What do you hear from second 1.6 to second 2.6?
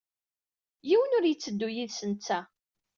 yid-s netta.